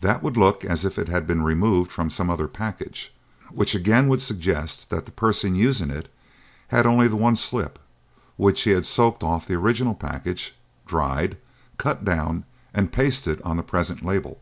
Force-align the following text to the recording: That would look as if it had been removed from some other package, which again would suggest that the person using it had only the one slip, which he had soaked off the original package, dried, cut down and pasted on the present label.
That 0.00 0.22
would 0.22 0.36
look 0.36 0.64
as 0.64 0.84
if 0.84 0.96
it 0.96 1.08
had 1.08 1.26
been 1.26 1.42
removed 1.42 1.90
from 1.90 2.08
some 2.08 2.30
other 2.30 2.46
package, 2.46 3.12
which 3.50 3.74
again 3.74 4.06
would 4.06 4.22
suggest 4.22 4.90
that 4.90 5.06
the 5.06 5.10
person 5.10 5.56
using 5.56 5.90
it 5.90 6.08
had 6.68 6.86
only 6.86 7.08
the 7.08 7.16
one 7.16 7.34
slip, 7.34 7.80
which 8.36 8.62
he 8.62 8.70
had 8.70 8.86
soaked 8.86 9.24
off 9.24 9.48
the 9.48 9.54
original 9.58 9.96
package, 9.96 10.54
dried, 10.86 11.36
cut 11.78 12.04
down 12.04 12.44
and 12.72 12.92
pasted 12.92 13.42
on 13.42 13.56
the 13.56 13.64
present 13.64 14.04
label. 14.04 14.38